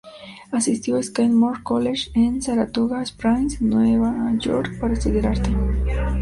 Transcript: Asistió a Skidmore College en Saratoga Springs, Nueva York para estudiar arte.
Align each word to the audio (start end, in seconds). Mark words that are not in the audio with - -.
Asistió 0.51 0.97
a 0.97 1.03
Skidmore 1.03 1.61
College 1.61 2.09
en 2.15 2.41
Saratoga 2.41 3.03
Springs, 3.03 3.61
Nueva 3.61 4.33
York 4.39 4.79
para 4.79 4.95
estudiar 4.95 5.27
arte. 5.27 5.55